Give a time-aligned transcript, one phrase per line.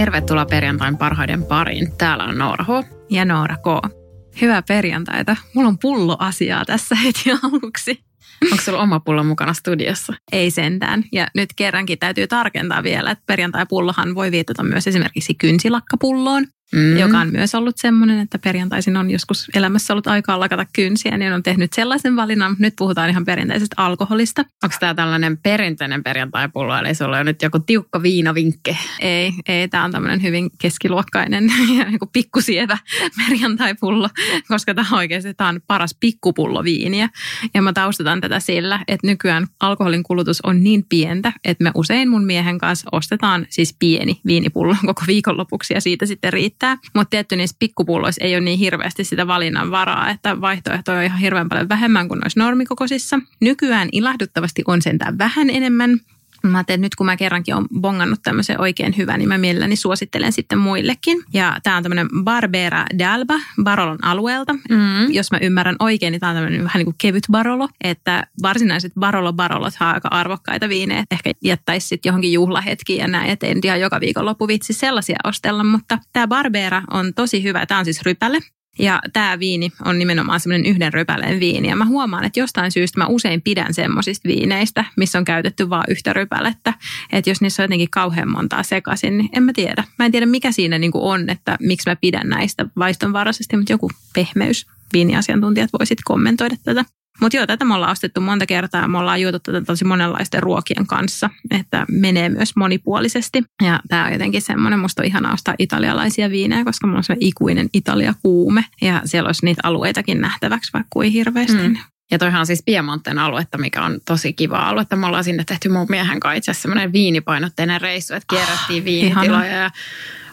[0.00, 1.96] Tervetuloa perjantain parhaiden pariin.
[1.98, 2.68] Täällä on Noora H.
[3.10, 3.92] Ja Noora K.
[4.40, 5.36] Hyvää perjantaita.
[5.54, 8.04] Mulla on pullo asiaa tässä heti aluksi.
[8.44, 10.14] Onko sulla oma pullo mukana studiossa?
[10.32, 11.04] Ei sentään.
[11.12, 16.96] Ja nyt kerrankin täytyy tarkentaa vielä, että perjantai-pullohan voi viitata myös esimerkiksi kynsilakkapulloon mm.
[16.96, 21.32] joka on myös ollut semmoinen, että perjantaisin on joskus elämässä ollut aikaa lakata kynsiä, niin
[21.32, 22.56] on tehnyt sellaisen valinnan.
[22.58, 24.44] Nyt puhutaan ihan perinteisestä alkoholista.
[24.62, 28.76] Onko tämä tällainen perinteinen perjantaipullo, eli sulla on nyt joku tiukka viinavinkke?
[29.00, 31.44] Ei, ei tämä on tämmöinen hyvin keskiluokkainen
[31.78, 32.78] ja niin pikkusievä
[33.26, 34.08] perjantaipullo,
[34.48, 37.08] koska tämä oikeasti tämä on paras pikkupullo viiniä.
[37.54, 42.10] Ja mä taustataan tätä sillä, että nykyään alkoholin kulutus on niin pientä, että me usein
[42.10, 46.90] mun miehen kanssa ostetaan siis pieni viinipullo koko viikonlopuksi ja siitä sitten riittää riittää.
[46.94, 51.18] Mutta tietty niissä pikkupulloissa ei ole niin hirveästi sitä valinnan varaa, että vaihtoehtoja on ihan
[51.18, 53.18] hirveän paljon vähemmän kuin noissa normikokoisissa.
[53.40, 56.00] Nykyään ilahduttavasti on sentään vähän enemmän,
[56.42, 60.32] Mä ajattelin, nyt kun mä kerrankin on bongannut tämmöisen oikein hyvän, niin mä mielelläni suosittelen
[60.32, 61.22] sitten muillekin.
[61.32, 64.52] Ja tämä on tämmöinen Barbera d'Alba Barolon alueelta.
[64.52, 65.10] Mm.
[65.10, 67.68] Jos mä ymmärrän oikein, niin tämä on tämmöinen vähän niin kuin kevyt Barolo.
[67.84, 71.04] Että varsinaiset Barolo Barolot on aika arvokkaita viinejä.
[71.10, 75.64] Ehkä jättäisi sitten johonkin juhlahetkiin ja näin, että en ihan joka viikonloppu vitsi sellaisia ostella.
[75.64, 77.66] Mutta tämä Barbera on tosi hyvä.
[77.66, 78.40] Tämä on siis rypäle.
[78.78, 81.68] Ja tämä viini on nimenomaan semmoinen yhden rypäleen viini.
[81.68, 85.84] Ja mä huomaan, että jostain syystä mä usein pidän semmoisista viineistä, missä on käytetty vain
[85.88, 86.74] yhtä rypälettä.
[87.12, 89.84] Että jos niissä on jotenkin kauhean montaa sekaisin, niin en mä tiedä.
[89.98, 93.90] Mä en tiedä, mikä siinä niinku on, että miksi mä pidän näistä vaistonvaraisesti, mutta joku
[94.14, 96.84] pehmeys viiniasiantuntijat voisit kommentoida tätä.
[97.20, 98.88] Mutta joo, tätä me ollaan ostettu monta kertaa.
[98.88, 103.44] Me ollaan juotu tätä tosi monenlaisten ruokien kanssa, että menee myös monipuolisesti.
[103.62, 107.16] Ja tämä on jotenkin semmoinen, musta on ihana ostaa italialaisia viinejä, koska mulla on se
[107.20, 108.64] ikuinen Italia-kuume.
[108.80, 111.68] Ja siellä olisi niitä alueitakin nähtäväksi vaikka kuin hirveästi.
[111.68, 111.76] Mm.
[112.10, 114.96] Ja toihan on siis Piemonten aluetta, mikä on tosi kiva aluetta.
[114.96, 118.84] Me ollaan sinne tehty mun miehen kanssa itse asiassa semmoinen viinipainotteinen reissu, että kierrettiin oh,
[118.84, 119.46] viinitiloja ihana.
[119.46, 119.70] ja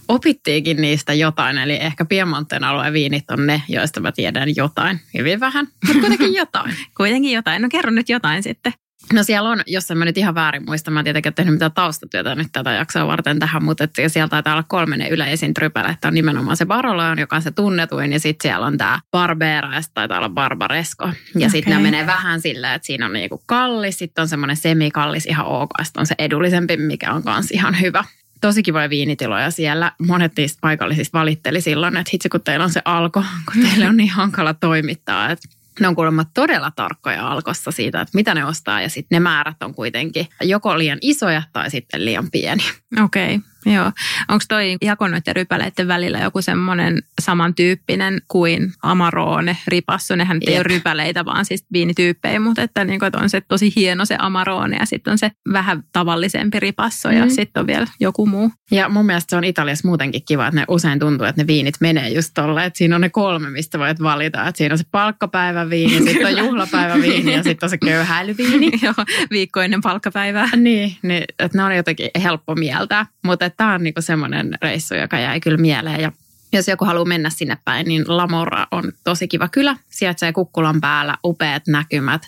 [0.08, 1.58] opittiinkin niistä jotain.
[1.58, 5.00] Eli ehkä Piemonten alueen viinit on ne, joista mä tiedän jotain.
[5.18, 6.76] Hyvin vähän, mutta kuitenkin jotain.
[6.98, 7.62] kuitenkin jotain.
[7.62, 8.74] No kerro nyt jotain sitten.
[9.14, 11.54] No siellä on, jos en mä nyt ihan väärin muista, mä en tietenkin ole tehnyt
[11.54, 15.54] mitään taustatyötä nyt tätä jaksoa varten tähän, mutta että sieltä taitaa olla kolme ne yleisin
[15.54, 19.00] trypälä, että on nimenomaan se Baroleon, joka on se tunnetuin, ja sitten siellä on tämä
[19.12, 21.06] Barbera, ja taitaa olla Barbaresco.
[21.06, 21.50] Ja okay.
[21.50, 25.46] sitten ne menee vähän sillä, että siinä on niinku kallis, sitten on semmoinen semikallis ihan
[25.46, 28.04] ok, sitten on se edullisempi, mikä on myös ihan hyvä
[28.42, 29.92] tosi kivoja viinitiloja siellä.
[30.08, 33.98] Monet niistä paikallisista valitteli silloin, että hitsi kun teillä on se alko, kun teille on
[33.98, 35.32] niin hankala toimittaa.
[35.32, 35.48] Että
[35.80, 39.64] ne on kuulemma todella tarkkoja alkossa siitä, että mitä ne ostaa ja sitten ne määrät
[39.64, 42.72] on kuitenkin joko liian isoja tai sitten liian pieniä.
[43.04, 43.36] Okei.
[43.36, 43.50] Okay.
[43.74, 43.92] Joo.
[44.28, 50.16] Onko toi jako noiden rypäleiden välillä joku semmoinen samantyyppinen kuin Amarone, Ripassu?
[50.16, 53.74] Nehän ei ole rypäleitä, vaan siis viinityyppejä, mutta että, niin kuin, että on se tosi
[53.76, 57.32] hieno se Amarone ja sitten on se vähän tavallisempi Ripasso ja mm.
[57.32, 58.52] sitten on vielä joku muu.
[58.72, 61.76] Ja mun mielestä se on Italiassa muutenkin kiva, että ne usein tuntuu, että ne viinit
[61.80, 64.48] menee just tolle, että siinä on ne kolme, mistä voit valita.
[64.48, 68.72] Että siinä on se palkkapäiväviini, sitten on juhlapäiväviini ja sitten on se köyhäilyviini.
[68.84, 68.94] Joo,
[69.32, 70.50] viikko ennen palkkapäivää.
[70.56, 75.20] Niin, niin että ne on jotenkin helppo mieltää, mutta tämä on niinku semmoinen reissu, joka
[75.20, 76.02] jäi kyllä mieleen.
[76.02, 76.12] Ja
[76.54, 79.78] jos joku haluaa mennä sinne päin, niin Lamora on tosi kiva kylä.
[79.90, 82.22] Sijaitsee Kukkulan päällä, upeat näkymät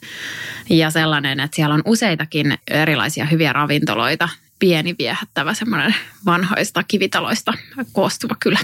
[0.69, 4.29] ja sellainen, että siellä on useitakin erilaisia hyviä ravintoloita.
[4.59, 5.95] Pieni viehättävä semmoinen
[6.25, 7.53] vanhoista kivitaloista
[7.93, 8.59] koostuva kylä.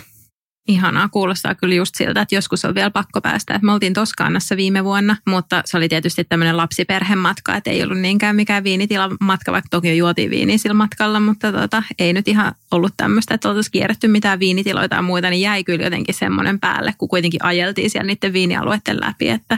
[0.67, 3.59] Ihanaa, kuulostaa kyllä just siltä, että joskus on vielä pakko päästä.
[3.63, 8.35] me oltiin Toskaanassa viime vuonna, mutta se oli tietysti tämmöinen lapsiperhematka, että ei ollut niinkään
[8.35, 12.93] mikään viinitilamatka, vaikka toki jo juotiin viiniä sillä matkalla, mutta tota, ei nyt ihan ollut
[12.97, 17.09] tämmöistä, että oltaisiin kierretty mitään viinitiloita ja muita, niin jäi kyllä jotenkin semmoinen päälle, kun
[17.09, 19.57] kuitenkin ajeltiin siellä niiden viinialueiden läpi, että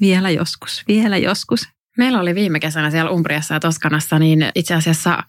[0.00, 1.68] vielä joskus, vielä joskus.
[1.98, 5.22] Meillä oli viime kesänä siellä Umbriassa ja Toskanassa, niin itse asiassa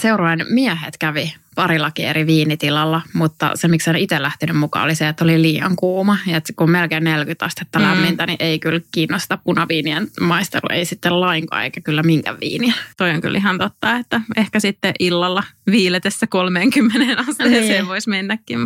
[0.00, 5.08] seurueen miehet kävi parillakin eri viinitilalla, mutta se, miksi en itse lähtenyt mukaan, oli se,
[5.08, 6.18] että oli liian kuuma.
[6.26, 7.84] Ja että kun melkein 40 astetta mm.
[7.84, 12.74] lämmintä, niin ei kyllä kiinnosta punaviinien maistelu, ei sitten lainkaan, eikä kyllä minkä viiniä.
[12.96, 17.86] Toi on kyllä ihan totta, että ehkä sitten illalla viiletessä 30 asteeseen niin.
[17.86, 18.58] voisi mennäkin,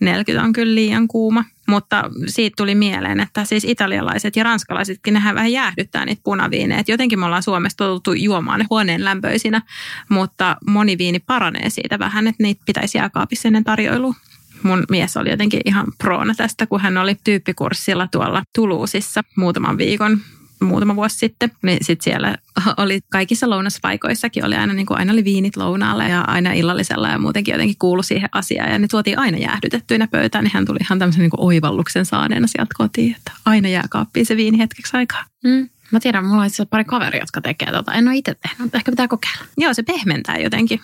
[0.00, 1.44] 40 on kyllä liian kuuma.
[1.68, 6.80] Mutta siitä tuli mieleen, että siis italialaiset ja ranskalaisetkin nehän vähän jäähdyttää niitä punaviineja.
[6.80, 9.62] Et jotenkin me ollaan Suomessa totuttu juomaan ne huoneen lämpöisinä,
[10.08, 14.14] mutta moni viini paranee siitä vähän, että niitä pitäisi jääkaapissa ennen tarjoilua
[14.62, 20.20] mun mies oli jotenkin ihan proona tästä, kun hän oli tyyppikurssilla tuolla Tuluusissa muutaman viikon
[20.60, 22.36] muutama vuosi sitten, niin sitten siellä
[22.82, 27.18] oli kaikissa lounaspaikoissakin oli aina, niin kuin aina oli viinit lounaalla ja aina illallisella ja
[27.18, 28.70] muutenkin jotenkin kuulu siihen asiaan.
[28.70, 32.46] Ja ne tuotiin aina jäähdytettyinä pöytään, niin hän tuli ihan tämmöisen niin kuin oivalluksen saaneena
[32.46, 35.24] sieltä kotiin, että aina jääkaappiin se viini hetkeksi aikaa.
[35.44, 35.68] Mm.
[35.90, 37.92] Mä tiedän, mulla on itse pari kaveria, jotka tekee tota.
[37.92, 39.44] En ole itse tehnyt, mutta ehkä pitää kokeilla.
[39.58, 40.80] Joo, se pehmentää jotenkin.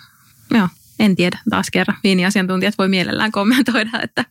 [0.51, 0.67] Joo,
[0.99, 1.39] en tiedä.
[1.49, 4.25] Taas kerran viiniasiantuntijat voi mielellään kommentoida, että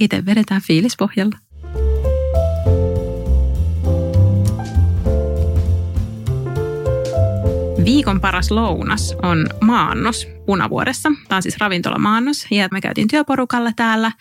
[0.00, 1.38] itse vedetään fiilispohjalla.
[7.84, 11.12] Viikon paras lounas on maannos Punavuoressa.
[11.28, 14.12] Tämä on siis ravintolamaannos ja me käytiin työporukalla täällä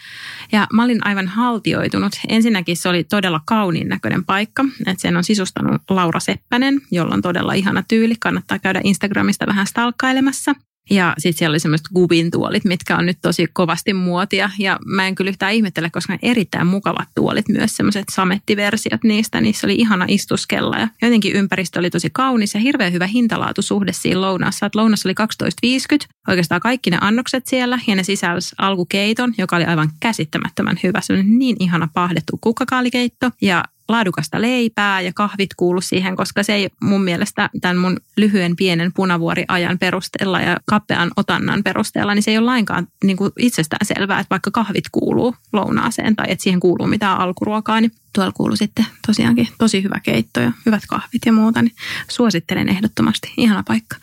[0.52, 2.14] ja mä olin aivan haltioitunut.
[2.28, 7.22] Ensinnäkin se oli todella kauniin näköinen paikka, että sen on sisustanut Laura Seppänen, jolla on
[7.22, 8.16] todella ihana tyyli.
[8.20, 10.56] Kannattaa käydä Instagramista vähän stalkkailemassa.
[10.90, 14.50] Ja sitten siellä oli semmoiset gubin tuolit, mitkä on nyt tosi kovasti muotia.
[14.60, 19.42] Ja mä en kyllä yhtään ihmettele, koska ne erittäin mukavat tuolit myös, semmoiset samettiversiot niistä.
[19.42, 24.22] Niissä oli ihana istuskella ja jotenkin ympäristö oli tosi kaunis ja hirveän hyvä hintalaatusuhde siinä
[24.22, 24.66] lounassa.
[24.66, 25.14] Että lounas oli
[26.02, 31.02] 12,50, oikeastaan kaikki ne annokset siellä ja ne sisälsi alkukeiton, joka oli aivan käsittämättömän hyvä.
[31.02, 36.54] Se oli niin ihana pahdettu kukkakaalikeitto ja laadukasta leipää ja kahvit kuulu siihen, koska se
[36.54, 42.32] ei mun mielestä tämän mun lyhyen pienen punavuoriajan perusteella ja kapean otannan perusteella, niin se
[42.32, 46.60] ei ole lainkaan niin kuin itsestään selvää, että vaikka kahvit kuuluu lounaaseen tai että siihen
[46.60, 51.34] kuuluu mitään alkuruokaa, niin tuolla kuuluu sitten tosiaankin tosi hyvä keitto ja hyvät kahvit ja
[51.34, 51.76] muuta, niin
[52.10, 53.34] suosittelen ehdottomasti.
[53.38, 53.96] Ihana paikka.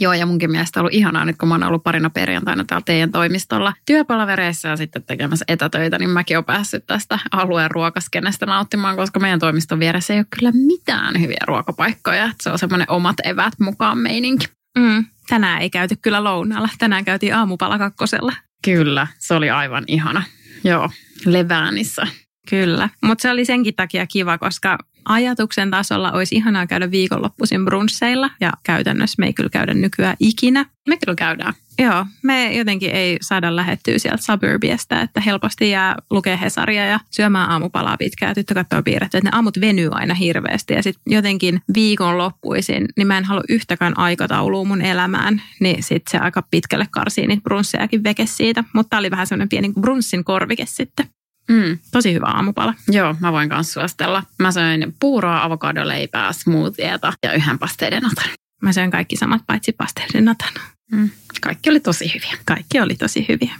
[0.00, 2.84] Joo, ja munkin mielestä on ollut ihanaa nyt, kun mä oon ollut parina perjantaina täällä
[2.84, 8.96] teidän toimistolla työpalavereissa ja sitten tekemässä etätöitä, niin mäkin olen päässyt tästä alueen ruokaskenestä nauttimaan,
[8.96, 12.24] koska meidän toimiston vieressä ei ole kyllä mitään hyviä ruokapaikkoja.
[12.24, 14.46] Että se on semmoinen omat evät mukaan meininki.
[14.78, 16.68] Mm, tänään ei käyty kyllä lounaalla.
[16.78, 18.32] Tänään käytiin aamupala kakkosella.
[18.64, 20.22] Kyllä, se oli aivan ihana.
[20.64, 20.90] Joo,
[21.26, 22.06] Leväänissä.
[22.48, 28.30] Kyllä, mutta se oli senkin takia kiva, koska ajatuksen tasolla olisi ihanaa käydä viikonloppuisin brunsseilla
[28.40, 30.66] ja käytännössä me ei kyllä käydä nykyään ikinä.
[30.88, 31.54] Me kyllä käydään.
[31.78, 37.50] Joo, me jotenkin ei saada lähettyä sieltä suburbiesta, että helposti jää lukea Hesaria ja syömään
[37.50, 38.34] aamupalaa pitkään.
[38.34, 43.18] Tyttö katsoo piirretty, että ne aamut venyy aina hirveästi ja sitten jotenkin viikonloppuisin, niin mä
[43.18, 48.26] en halua yhtäkään aikataulua mun elämään, niin sitten se aika pitkälle karsii niitä brunssejakin veke
[48.26, 48.64] siitä.
[48.74, 51.06] Mutta oli vähän semmoinen pieni brunssin korvike sitten.
[51.50, 52.74] Mm, tosi hyvä aamupala.
[52.88, 54.22] Joo, mä voin myös suositella.
[54.38, 58.30] Mä söin puuroa, avokadoleipää, smoothieta ja yhden pasteiden otan.
[58.62, 60.52] Mä söin kaikki samat paitsi pasteiden otan.
[60.92, 61.10] Mm,
[61.40, 62.38] kaikki oli tosi hyviä.
[62.44, 63.54] Kaikki oli tosi hyviä.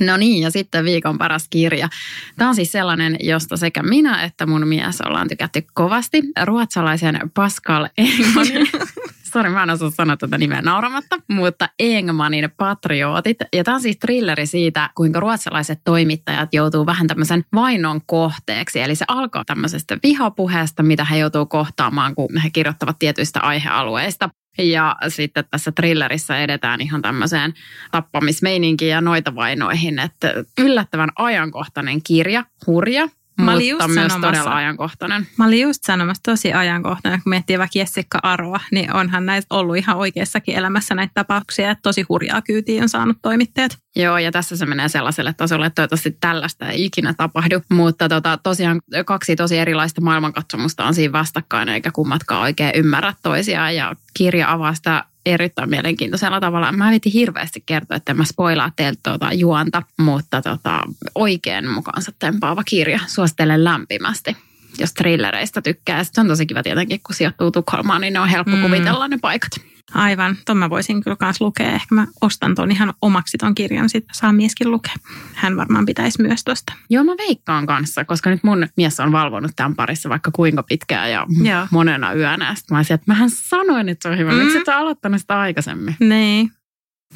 [0.00, 1.88] No niin, ja sitten viikon paras kirja.
[2.36, 6.22] Tämä on siis sellainen, josta sekä minä että mun mies ollaan tykätty kovasti.
[6.44, 8.68] Ruotsalaisen Pascal Engmanin
[9.32, 13.38] Sori, mä en osaa sanoa tätä nimeä nauramatta, mutta Engmanin Patriotit.
[13.52, 18.80] Ja tämä on siis trilleri siitä, kuinka ruotsalaiset toimittajat joutuu vähän tämmöisen vainon kohteeksi.
[18.80, 24.30] Eli se alkaa tämmöisestä vihapuheesta, mitä he joutuu kohtaamaan, kun he kirjoittavat tietyistä aihealueista.
[24.58, 27.54] Ja sitten tässä thrillerissä edetään ihan tämmöiseen
[27.90, 33.08] tappamismeininkiin ja noita vainoihin, että yllättävän ajankohtainen kirja, hurja,
[33.44, 35.26] Mä olin mutta myös todella ajankohtainen.
[35.36, 39.76] Mä olin just sanomassa tosi ajankohtainen, kun miettii vaikka Jessica Aroa, niin onhan näitä ollut
[39.76, 43.78] ihan oikeassakin elämässä näitä tapauksia, että tosi hurjaa kyytiä on saanut toimittajat.
[43.96, 47.60] Joo, ja tässä se menee sellaiselle tasolle, että toivottavasti tällaista ei ikinä tapahdu.
[47.68, 53.76] Mutta tota, tosiaan kaksi tosi erilaista maailmankatsomusta on siinä vastakkain, eikä kummatkaan oikein ymmärrä toisiaan.
[53.76, 56.72] Ja kirja avaa sitä erittäin mielenkiintoisella tavalla.
[56.72, 60.80] Mä vitin hirveästi kertoa, että mä spoilaa teiltä tuota juonta, mutta tota,
[61.14, 63.00] oikein mukaansa tempaava kirja.
[63.06, 64.36] Suosittelen lämpimästi
[64.78, 66.04] jos thrillereistä tykkää.
[66.04, 68.62] se on tosi kiva tietenkin, kun sijoittuu Tukholmaan, niin ne on helppo mm.
[68.62, 69.50] kuvitella ne paikat.
[69.94, 71.72] Aivan, ton mä voisin kyllä myös lukea.
[71.72, 74.94] Ehkä mä ostan ton ihan omaksi ton kirjan, sit saa mieskin lukea.
[75.34, 76.72] Hän varmaan pitäisi myös tosta.
[76.90, 81.10] Joo, mä veikkaan kanssa, koska nyt mun mies on valvonut tämän parissa vaikka kuinka pitkään
[81.10, 81.66] ja Joo.
[81.70, 82.54] monena yönä.
[82.54, 84.32] Sitten mä olisin, että mähän sanoin, että se on hyvä.
[84.32, 84.38] Mm.
[84.38, 85.96] Miksi et aloittanut sitä aikaisemmin?
[86.00, 86.50] Niin.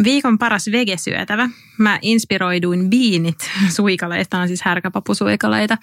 [0.03, 1.49] Viikon paras vegesyötävä.
[1.79, 5.79] Mä inspiroiduin viinit suikaleista, on siis härkäpapusuikaleita.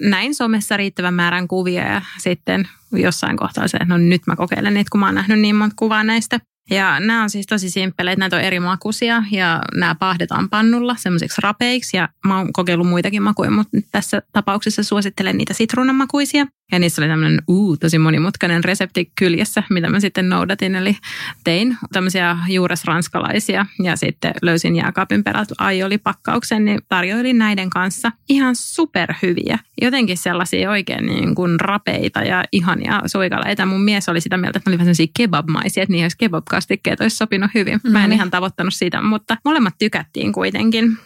[0.00, 4.74] Näin somessa riittävän määrän kuvia ja sitten jossain kohtaa se, että no nyt mä kokeilen
[4.74, 6.40] niitä, kun mä oon nähnyt niin monta kuvaa näistä.
[6.70, 11.40] Ja nämä on siis tosi simppeleitä, näitä on eri makuisia ja nämä pahdetaan pannulla semmoisiksi
[11.40, 11.96] rapeiksi.
[11.96, 16.46] Ja mä oon kokeillut muitakin makuja, mutta tässä tapauksessa suosittelen niitä sitruunamakuisia.
[16.72, 20.74] Ja niissä oli tämmöinen uu, tosi monimutkainen resepti kyljessä, mitä mä sitten noudatin.
[20.74, 20.96] Eli
[21.44, 29.58] tein tämmöisiä juuresranskalaisia ja sitten löysin jääkaapin perältä aioli-pakkauksen, niin tarjoilin näiden kanssa ihan superhyviä.
[29.82, 33.66] Jotenkin sellaisia oikein niin kuin rapeita ja ihania suikaleita.
[33.66, 36.16] Mun mies oli sitä mieltä, että ne oli vähän sellaisia kebabmaisia, että niihin olisi
[36.56, 37.80] kebabkastikkeet olisi sopinut hyvin.
[37.82, 38.12] Mä en mm-hmm.
[38.12, 40.98] ihan tavoittanut siitä, mutta molemmat tykättiin kuitenkin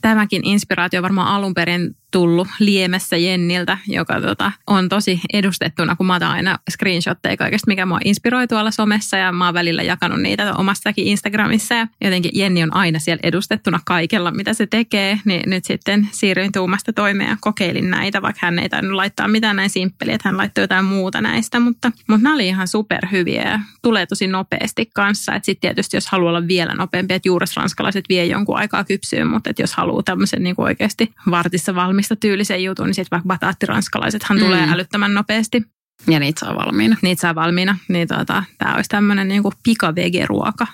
[0.00, 6.14] tämäkin inspiraatio varmaan alun perin tullut Liemessä Jenniltä, joka tota, on tosi edustettuna, kun mä
[6.14, 10.54] otan aina screenshotteja kaikesta, mikä mua inspiroi tuolla somessa ja mä oon välillä jakanut niitä
[10.54, 15.64] omassakin Instagramissa ja jotenkin Jenni on aina siellä edustettuna kaikella, mitä se tekee, niin nyt
[15.64, 20.14] sitten siirryin tuumasta toimeen ja kokeilin näitä, vaikka hän ei tainnut laittaa mitään näin simppeliä,
[20.14, 24.26] että hän laittoi jotain muuta näistä, mutta, mutta nämä oli ihan superhyviä ja tulee tosi
[24.26, 28.84] nopeasti kanssa, että sitten tietysti jos haluaa olla vielä nopeampi, että juuresranskalaiset vie jonkun aikaa
[28.84, 33.10] kypsyyn, mutta että jos haluaa tämmöisen niin oikeasti vartissa valmis valmista tyylisen jutun, niin sitten
[33.10, 34.44] vaikka bataattiranskalaisethan mm.
[34.44, 35.62] tulee älyttömän nopeasti.
[36.06, 36.96] Ja niitä saa valmiina.
[37.02, 37.78] Niitä saa valmiina.
[37.88, 40.66] Niin tota, tämä olisi tämmöinen niinku pikavegeruoka.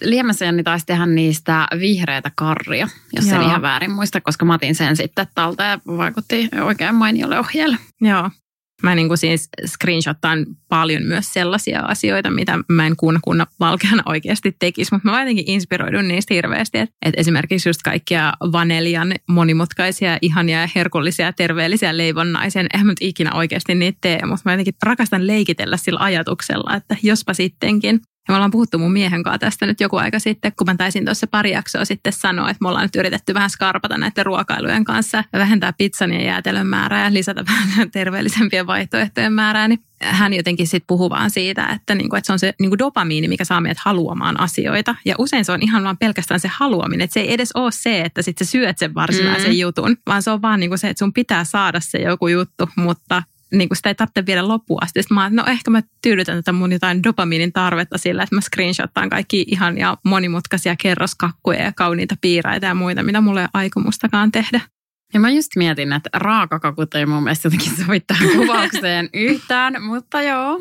[0.00, 3.36] Liemessä Jenni taisi tehdä niistä vihreitä karria, jos Joo.
[3.36, 7.76] en ihan väärin muista, koska mä otin sen sitten talta ja vaikutti oikein mainiolle ohjeelle.
[8.00, 8.30] Joo,
[8.82, 14.02] Mä niin kuin siis screenshottaan paljon myös sellaisia asioita, mitä mä en kun kunna valkeana
[14.06, 16.78] oikeasti tekisi, mutta mä jotenkin inspiroidun niistä hirveästi.
[16.78, 22.66] Että et esimerkiksi just kaikkia vanelian monimutkaisia, ihania ja herkullisia, terveellisiä leivonnaisen.
[22.72, 26.96] Eihän mä nyt ikinä oikeasti niitä tee, mutta mä jotenkin rakastan leikitellä sillä ajatuksella, että
[27.02, 28.00] jospa sittenkin.
[28.28, 31.04] Ja me ollaan puhuttu mun miehen kanssa tästä nyt joku aika sitten, kun mä taisin
[31.04, 35.24] tuossa pari jaksoa sitten sanoa, että me ollaan nyt yritetty vähän skarpata näiden ruokailujen kanssa
[35.32, 39.68] ja vähentää pizzan ja jäätelön määrää ja lisätä vähän terveellisempien vaihtoehtojen määrää.
[39.68, 43.28] Niin hän jotenkin sitten puhuu vaan siitä, että, niinku, että se on se niinku dopamiini,
[43.28, 44.94] mikä saa meidät haluamaan asioita.
[45.04, 47.04] Ja usein se on ihan vaan pelkästään se haluaminen.
[47.04, 49.58] Että se ei edes ole se, että sitten sä syöt sen varsinaisen mm.
[49.58, 53.22] jutun, vaan se on vaan niinku se, että sun pitää saada se joku juttu, mutta
[53.52, 55.02] niin kuin sitä ei tarvitse viedä loppuun asti.
[55.02, 58.40] Sitten mä että no ehkä mä tyydytän tätä mun jotain dopamiinin tarvetta sillä, että mä
[58.40, 64.32] screenshottaan kaikki ihan ja monimutkaisia kerroskakkuja ja kauniita piiraita ja muita, mitä mulle ei aikomustakaan
[64.32, 64.60] tehdä.
[65.14, 70.22] Ja mä just mietin, että raakakakut ei mun mielestä jotenkin sovi tähän kuvaukseen yhtään, mutta
[70.22, 70.58] joo,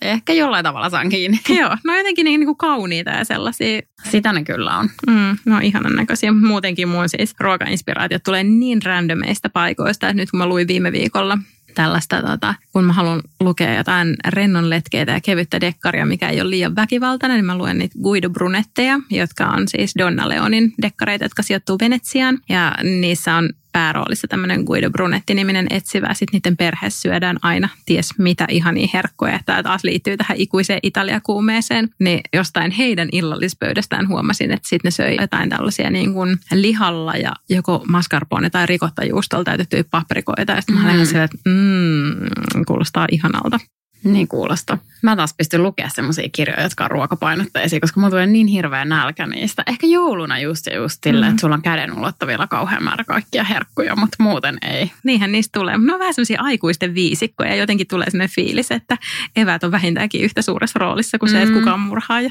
[0.00, 1.40] ehkä jollain tavalla saan kiinni.
[1.60, 3.80] joo, no jotenkin niin, niin kuin kauniita ja sellaisia.
[4.10, 4.88] Sitä ne kyllä on.
[5.06, 6.32] Mm, no ihanan näköisiä.
[6.32, 11.38] Muutenkin mun siis ruokainspiraatiot tulee niin randomeista paikoista, että nyt kun mä luin viime viikolla
[11.76, 16.50] tällaista, tota, kun mä haluan lukea jotain rennon letkeitä ja kevyttä dekkaria, mikä ei ole
[16.50, 21.42] liian väkivaltainen, niin mä luen niitä Guido Brunetteja, jotka on siis Donna Leonin dekkareita, jotka
[21.42, 22.38] sijoittuu Venetsiaan.
[22.48, 26.14] Ja niissä on pääroolissa tämmöinen Guido Brunetti-niminen etsivä.
[26.14, 29.40] Sitten niiden perheessä syödään aina ties mitä ihania herkkoja.
[29.46, 31.88] Tämä taas liittyy tähän ikuiseen Italia-kuumeeseen.
[32.00, 37.32] Niin jostain heidän illallispöydästään huomasin, että sitten ne söi jotain tällaisia niin kuin lihalla ja
[37.48, 40.52] joko mascarpone tai rikottajuustolla täytettyjä paprikoita.
[40.52, 40.82] Ja sitten mm.
[40.82, 43.60] mä olin että mm, kuulostaa ihanalta.
[44.04, 44.78] Niin kuulostaa.
[45.02, 49.26] Mä taas pystyn lukemaan semmoisia kirjoja, jotka on ruokapainotteisia, koska mulla tulee niin hirveä nälkä
[49.26, 49.62] niistä.
[49.66, 51.30] Ehkä jouluna just ja just sille, mm.
[51.30, 54.90] että sulla on käden ulottavilla kauhean määrä kaikkia herkkuja, mutta muuten ei.
[55.04, 55.78] Niinhän niistä tulee.
[55.78, 58.98] Ne on vähän semmoisia aikuisten viisikkoja ja jotenkin tulee sellainen fiilis, että
[59.36, 61.32] eväät on vähintäänkin yhtä suuressa roolissa kuin mm.
[61.32, 62.30] se, että kuka on murhaaja.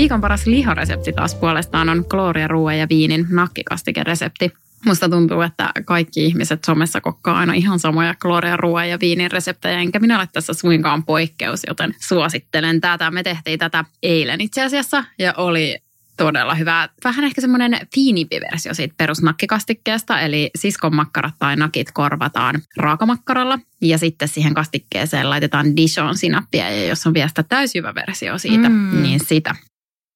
[0.00, 4.52] Viikon paras liharesepti taas puolestaan on Gloria Ruoan ja viinin nakkikastikeresepti.
[4.86, 9.78] Musta tuntuu, että kaikki ihmiset somessa kokkaa aina ihan samoja Gloria Ruoan ja viinin reseptejä,
[9.78, 13.10] enkä minä ole tässä suinkaan poikkeus, joten suosittelen tätä.
[13.10, 15.78] Me tehtiin tätä eilen itse asiassa ja oli
[16.16, 16.88] todella hyvää.
[17.04, 23.98] Vähän ehkä semmoinen fiinimpi versio siitä perusnakkikastikkeesta, eli siskon makkarat tai nakit korvataan raakamakkaralla ja
[23.98, 29.02] sitten siihen kastikkeeseen laitetaan Dijon sinappia ja jos on vielä sitä täysjyvä versio siitä, mm.
[29.02, 29.54] niin sitä.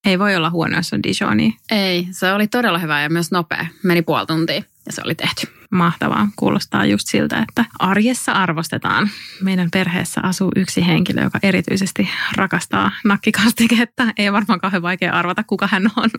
[0.04, 1.52] Ei voi olla huono, jos on Dijonia.
[1.70, 3.66] Ei, se oli todella hyvä ja myös nopea.
[3.82, 5.46] Meni puoli tuntia ja se oli tehty.
[5.70, 6.28] Mahtavaa.
[6.37, 9.11] Kuulostaa just siltä, että arjessa arvostetaan.
[9.40, 14.06] Meidän perheessä asuu yksi henkilö, joka erityisesti rakastaa nakkikastiketta.
[14.16, 16.11] Ei varmaan kauhean vaikea arvata, kuka hän on.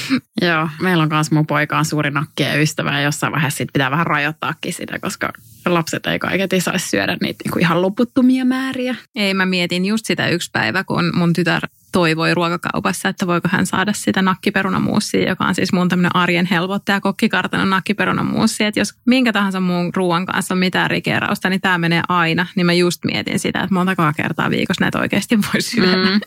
[0.42, 3.90] Joo, meillä on myös mun poika on suuri nakkien ystävä ja jossain vaiheessa sit pitää
[3.90, 5.32] vähän rajoittaakin sitä, koska
[5.66, 8.94] lapset ei kaiketi saisi syödä niitä niin kuin ihan loputtomia määriä.
[9.14, 13.66] Ei, mä mietin just sitä yksi päivä, kun mun tytär toivoi ruokakaupassa, että voiko hän
[13.66, 18.64] saada sitä nakkiperunamuussia, joka on siis mun tämmöinen arjen helpottaja kokkikartanon nakkiperunamuussi.
[18.64, 22.46] Että jos minkä tahansa muun ruoan kanssa on mitään rikeerausta, niin tämä menee aina.
[22.56, 26.10] Niin mä just mietin sitä, että monta kertaa viikossa näitä oikeasti voi syödä.
[26.10, 26.20] Mm.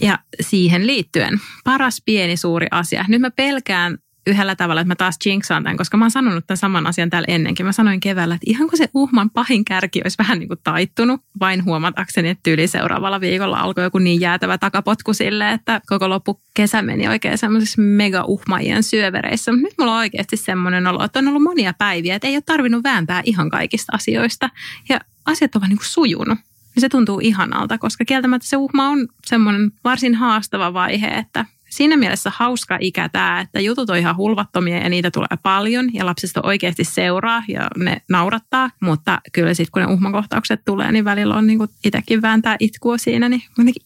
[0.00, 3.04] Ja siihen liittyen, paras pieni suuri asia.
[3.08, 6.56] Nyt mä pelkään yhdellä tavalla, että mä taas jinxaan tämän, koska mä oon sanonut tämän
[6.56, 7.66] saman asian täällä ennenkin.
[7.66, 11.20] Mä sanoin keväällä, että ihan kuin se uhman pahin kärki olisi vähän niin kuin taittunut,
[11.40, 16.40] vain huomatakseni, että yli seuraavalla viikolla alkoi joku niin jäätävä takapotku sille, että koko loppu
[16.54, 19.52] kesä meni oikein semmoisissa mega uhmaajien syövereissä.
[19.52, 22.42] Mutta nyt mulla on oikeasti semmoinen olo, että on ollut monia päiviä, että ei ole
[22.46, 24.50] tarvinnut vääntää ihan kaikista asioista.
[24.88, 26.38] Ja asiat ovat niin kuin sujunut
[26.78, 31.96] niin se tuntuu ihanalta, koska kieltämättä se uhma on semmoinen varsin haastava vaihe, että siinä
[31.96, 36.40] mielessä hauska ikä tämä, että jutut on ihan hulvattomia ja niitä tulee paljon ja lapsista
[36.42, 38.70] oikeasti seuraa ja ne naurattaa.
[38.82, 43.28] Mutta kyllä sitten kun ne uhmakohtaukset tulee, niin välillä on niin itsekin vääntää itkua siinä,
[43.28, 43.42] niin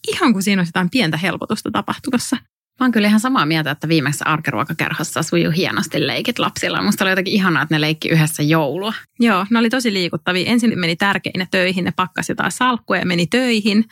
[0.09, 2.37] ihan kuin siinä olisi jotain pientä helpotusta tapahtumassa.
[2.81, 6.83] Mä oon kyllä ihan samaa mieltä, että viimeksi arkiruokakerhossa sujuu hienosti leikit lapsilla.
[6.83, 8.93] Musta oli jotenkin ihanaa, että ne leikki yhdessä joulua.
[9.21, 10.47] Joo, ne oli tosi liikuttavia.
[10.47, 13.85] Ensin meni tärkeinä töihin, ne pakkasi jotain salkkuja ja meni töihin.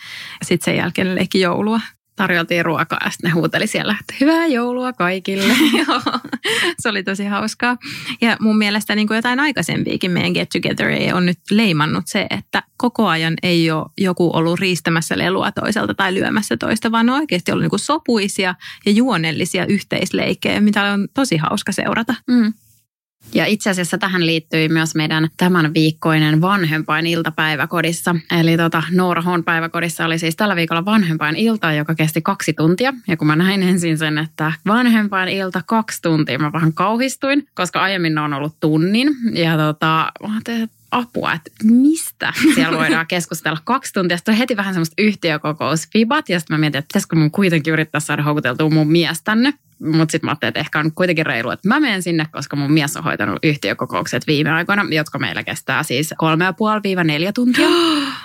[0.42, 1.80] Sitten sen jälkeen ne leikki joulua
[2.20, 5.54] tarjoltiin ruokaa ja sitten ne huuteli siellä, että hyvää joulua kaikille.
[5.86, 6.00] Joo,
[6.78, 7.76] se oli tosi hauskaa.
[8.20, 12.62] Ja mun mielestä niin kuin jotain aikaisempiakin meidän Get Together on nyt leimannut se, että
[12.76, 17.52] koko ajan ei ole joku ollut riistämässä lelua toiselta tai lyömässä toista, vaan on oikeasti
[17.52, 18.54] ollut niin kuin sopuisia
[18.86, 22.14] ja juonellisia yhteisleikkejä, mitä on tosi hauska seurata.
[22.26, 22.52] Mm.
[23.34, 28.16] Ja itse asiassa tähän liittyy myös meidän tämän viikkoinen vanhempain iltapäiväkodissa.
[28.40, 32.94] Eli tota, Noora Hon päiväkodissa oli siis tällä viikolla vanhempain ilta, joka kesti kaksi tuntia.
[33.08, 37.80] Ja kun mä näin ensin sen, että vanhempain ilta kaksi tuntia, mä vähän kauhistuin, koska
[37.80, 39.08] aiemmin on ollut tunnin.
[39.32, 40.40] Ja tota, mä
[40.90, 44.16] apua, että mistä siellä voidaan keskustella kaksi tuntia.
[44.16, 48.00] Sitten on heti vähän semmoista yhtiökokousfibat ja sitten mä mietin, että pitäisikö mun kuitenkin yrittää
[48.00, 49.54] saada houkuteltua mun mies tänne.
[49.78, 52.72] Mutta sitten mä ajattelin, että ehkä on kuitenkin reilu, että mä menen sinne, koska mun
[52.72, 57.32] mies on hoitanut yhtiökokoukset viime aikoina, jotka meillä kestää siis kolme ja puoli viiva neljä
[57.32, 57.68] tuntia.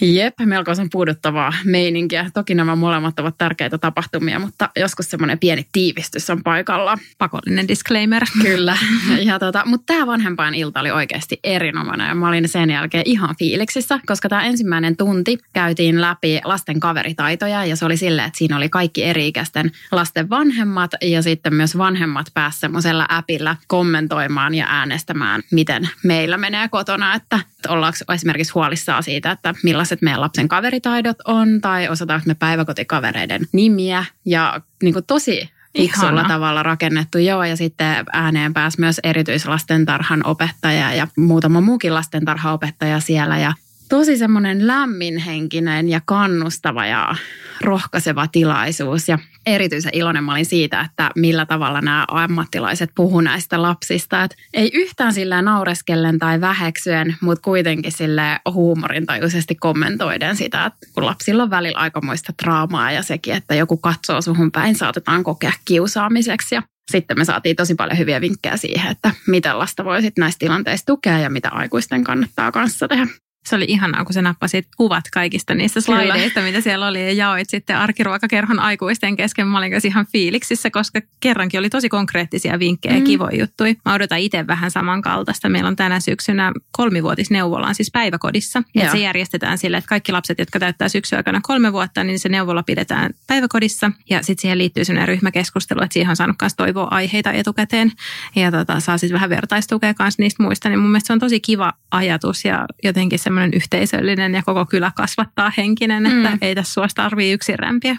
[0.00, 2.30] Jep, melkoisen puuduttavaa meininkiä.
[2.34, 6.98] Toki nämä molemmat ovat tärkeitä tapahtumia, mutta joskus semmoinen pieni tiivistys on paikalla.
[7.18, 8.22] Pakollinen disclaimer.
[8.42, 8.78] Kyllä.
[9.22, 13.34] Ja tota, mutta tämä vanhempain ilta oli oikeasti erinomainen ja mä olin sen jälkeen ihan
[13.38, 18.56] fiiliksissä, koska tämä ensimmäinen tunti käytiin läpi lasten kaveritaitoja ja se oli silleen, että siinä
[18.56, 25.42] oli kaikki eri-ikäisten lasten vanhemmat ja sitten myös vanhemmat pääsivät semmoisella appilla kommentoimaan ja äänestämään,
[25.50, 29.54] miten meillä menee kotona, että ollaanko esimerkiksi huolissaan siitä, että
[29.90, 36.24] millaiset meidän lapsen kaveritaidot on tai osataanko me päiväkotikavereiden nimiä ja niin kuin tosi fiksulla
[36.24, 37.44] tavalla rakennettu, joo.
[37.44, 43.38] Ja sitten ääneen pääsi myös erityislastentarhan opettaja ja muutama muukin lastentarhaopettaja siellä.
[43.38, 43.52] Ja
[43.90, 47.14] tosi semmoinen lämminhenkinen ja kannustava ja
[47.60, 49.08] rohkaiseva tilaisuus.
[49.08, 54.24] Ja erityisen iloinen mä olin siitä, että millä tavalla nämä ammattilaiset puhu näistä lapsista.
[54.24, 61.06] Et ei yhtään sillä naureskellen tai väheksyen, mutta kuitenkin sille huumorintajuisesti kommentoiden sitä, että kun
[61.06, 66.54] lapsilla on välillä aikamoista draamaa ja sekin, että joku katsoo suhun päin, saatetaan kokea kiusaamiseksi.
[66.54, 70.38] Ja sitten me saatiin tosi paljon hyviä vinkkejä siihen, että miten lasta voi sitten näissä
[70.38, 73.06] tilanteissa tukea ja mitä aikuisten kannattaa kanssa tehdä.
[73.46, 77.50] Se oli ihanaa, kun sä nappasit kuvat kaikista niistä slideista, mitä siellä oli, ja jaoit
[77.50, 79.46] sitten arkiruokakerhon aikuisten kesken.
[79.46, 83.06] Mä olin ihan fiiliksissä, koska kerrankin oli tosi konkreettisia vinkkejä ja mm.
[83.06, 83.74] kivoja juttuja.
[83.84, 85.48] Mä odotan itse vähän samankaltaista.
[85.48, 88.62] Meillä on tänä syksynä kolmivuotisneuvolaan, siis päiväkodissa.
[88.74, 92.28] Ja se järjestetään sille, että kaikki lapset, jotka täyttää syksy aikana kolme vuotta, niin se
[92.28, 93.92] neuvola pidetään päiväkodissa.
[94.10, 97.92] Ja sitten siihen liittyy sellainen ryhmäkeskustelu, että siihen on saanut myös toivoa aiheita etukäteen.
[98.36, 100.68] Ja tota, saa sitten vähän vertaistukea kanssa niistä muista.
[100.68, 104.66] Niin mun mielestä se on tosi kiva ajatus ja jotenkin se semmoinen yhteisöllinen ja koko
[104.66, 106.38] kylä kasvattaa henkinen, että mm.
[106.42, 107.96] ei tässä suosta tarvii yksin rämpiä.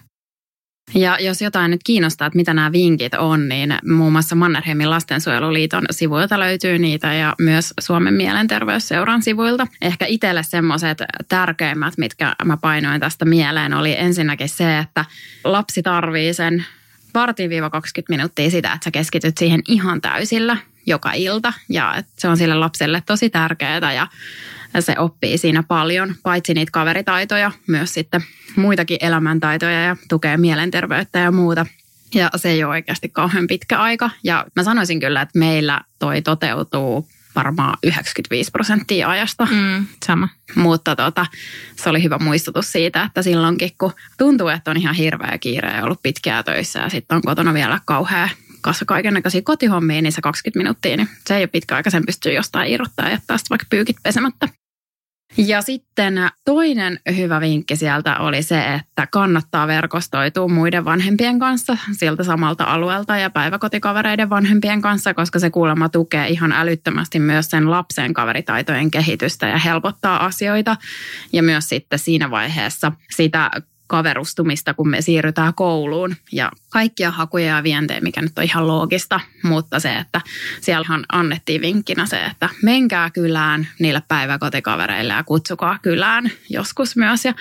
[0.94, 5.86] Ja jos jotain nyt kiinnostaa, että mitä nämä vinkit on, niin muun muassa Mannerheimin lastensuojeluliiton
[5.92, 9.68] sivuilta löytyy niitä ja myös Suomen mielenterveysseuran sivuilta.
[9.82, 10.98] Ehkä itselle semmoiset
[11.30, 15.06] tärkeimmät, mitkä mä painoin tästä mieleen, oli ensinnäkin se, että
[15.44, 16.66] lapsi tarvii sen
[17.14, 21.54] vartiin 20 minuuttia sitä, että sä keskityt siihen ihan täysillä joka ilta.
[21.70, 24.08] Ja että se on sille lapselle tosi tärkeää ja
[24.80, 28.24] se oppii siinä paljon, paitsi niitä kaveritaitoja, myös sitten
[28.56, 31.66] muitakin elämäntaitoja ja tukee mielenterveyttä ja muuta.
[32.16, 34.10] Ja se ei ole oikeasti kauhean pitkä aika.
[34.24, 39.48] Ja mä sanoisin kyllä, että meillä toi toteutuu varmaan 95 prosenttia ajasta.
[39.52, 40.30] Mm, sama.
[40.56, 41.26] Mutta tota,
[41.76, 45.84] se oli hyvä muistutus siitä, että silloinkin kun tuntuu, että on ihan hirveä kiire ja
[45.84, 48.30] ollut pitkää töissä ja sitten on kotona vielä kauhea
[48.62, 52.06] kanssa kaiken näköisiä kotihommia, niin se 20 minuuttia, niin se ei ole pitkä aika, sen
[52.06, 54.50] pystyy jostain irrottaa ja jättää vaikka pyykit pesemättä.
[55.38, 62.24] Ja sitten toinen hyvä vinkki sieltä oli se, että kannattaa verkostoitua muiden vanhempien kanssa siltä
[62.24, 68.14] samalta alueelta ja päiväkotikavereiden vanhempien kanssa, koska se kuulemma tukee ihan älyttömästi myös sen lapsen
[68.14, 70.78] kaveritaitojen kehitystä ja helpottaa asioita.
[71.34, 73.52] Ja myös sitten siinä vaiheessa sitä
[73.92, 79.20] kaverustumista, kun me siirrytään kouluun ja kaikkia hakuja ja vientejä, mikä nyt on ihan loogista,
[79.44, 80.22] mutta se, että
[80.62, 87.26] siellähän annettiin vinkkinä se, että menkää kylään niille päiväkotikavereille ja kutsukaa kylään joskus myös.
[87.26, 87.34] Ja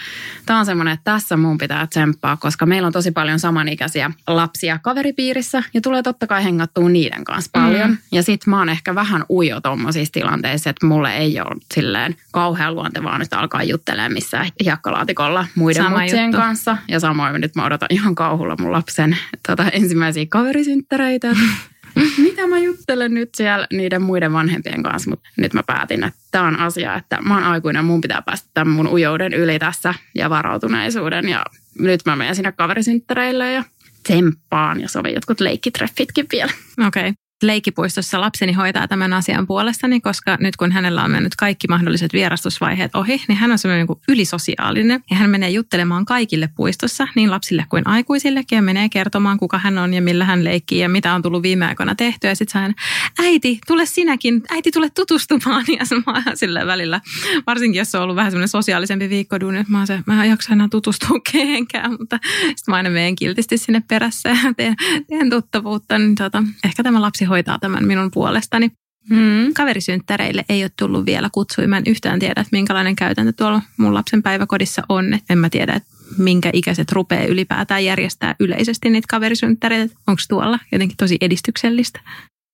[0.47, 4.79] tämä on semmoinen, että tässä mun pitää tsemppaa, koska meillä on tosi paljon samanikäisiä lapsia
[4.79, 7.91] kaveripiirissä ja tulee totta kai hengattua niiden kanssa paljon.
[7.91, 7.99] Mm.
[8.13, 12.75] Ja sit mä oon ehkä vähän ujo tommosissa tilanteissa, että mulle ei ole silleen kauhean
[12.75, 16.39] luontevaa nyt alkaa juttelemaan missään hiekkalaatikolla muiden Sama mutsien juttu.
[16.40, 16.76] Kanssa.
[16.88, 19.16] Ja samoin nyt mä odotan ihan kauhulla mun lapsen
[19.48, 21.37] tota, ensimmäisiä kaverisynttäreitä.
[22.24, 26.46] Mitä mä juttelen nyt siellä niiden muiden vanhempien kanssa, mutta nyt mä päätin, että tämä
[26.46, 30.31] on asia, että mä oon aikuinen, mun pitää päästä tämän mun ujouden yli tässä ja
[30.31, 31.29] varautuneisuuden.
[31.29, 31.44] Ja
[31.79, 33.64] nyt mä menen sinne kaverisynttäreille ja
[34.03, 36.53] tsemppaan ja sovi jotkut leikkitreffitkin vielä.
[36.87, 37.09] Okei.
[37.09, 42.12] Okay leikipuistossa lapseni hoitaa tämän asian puolestani, koska nyt kun hänellä on mennyt kaikki mahdolliset
[42.12, 45.05] vierastusvaiheet ohi, niin hän on semmoinen niin ylisosiaalinen.
[45.11, 49.79] Ja hän menee juttelemaan kaikille puistossa, niin lapsille kuin aikuisillekin, ja menee kertomaan, kuka hän
[49.79, 52.26] on ja millä hän leikkii ja mitä on tullut viime aikoina tehty.
[52.26, 52.74] Ja sitten hän,
[53.18, 55.64] äiti, tule sinäkin, äiti, tule tutustumaan.
[55.81, 57.00] Ja mä sille välillä,
[57.46, 60.53] varsinkin jos on ollut vähän semmoinen sosiaalisempi viikko duuni, että mä, se, mä en jaksa
[60.53, 64.76] enää tutustua kehenkään, mutta sitten mä aina menen kiltisti sinne perässä ja teen,
[65.09, 65.98] teen tuttavuutta.
[65.98, 68.71] Niin tota, ehkä tämä lapsi hoitaa tämän minun puolestani.
[69.11, 69.55] Mm.
[69.55, 71.69] Kaverisynttäreille ei ole tullut vielä kutsuja.
[71.69, 75.19] Mä en yhtään tiedä, että minkälainen käytäntö tuolla mun lapsen päiväkodissa on.
[75.31, 75.88] En mä tiedä, että
[76.19, 79.95] minkä ikäiset rupeaa ylipäätään järjestää yleisesti niitä kaverisynttäreitä.
[80.07, 82.01] Onko tuolla jotenkin tosi edistyksellistä?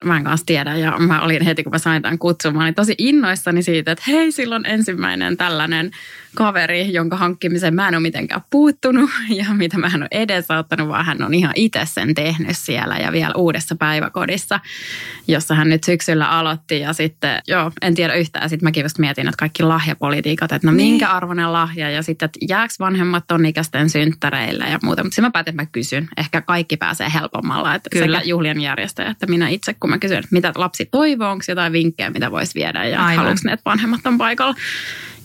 [0.04, 2.94] Mä en kanssa tiedä ja mä olin heti kun mä sain tämän kutsumaan, niin tosi
[2.98, 5.90] innoissani siitä, että hei silloin ensimmäinen tällainen
[6.34, 11.04] kaveri, jonka hankkimiseen mä en ole mitenkään puuttunut ja mitä mä en ole edesauttanut, vaan
[11.04, 14.60] hän on ihan itse sen tehnyt siellä ja vielä uudessa päiväkodissa,
[15.28, 18.48] jossa hän nyt syksyllä aloitti ja sitten, joo, en tiedä yhtään.
[18.48, 20.90] Sitten mäkin just mietin, että kaikki lahjapolitiikat, että no niin.
[20.90, 25.04] minkä arvoinen lahja ja sitten, että jääkö vanhemmat ton ikäisten synttäreille ja muuta.
[25.04, 26.08] Mutta mä päätin, että mä kysyn.
[26.16, 28.18] Ehkä kaikki pääsee helpommalla, että Kyllä.
[28.18, 31.72] sekä juhlien järjestäjä että minä itse, kun mä kysyn, että mitä lapsi toivoo, onko jotain
[31.72, 34.54] vinkkejä, mitä voisi viedä ja haluatko ne, että vanhemmat on paikalla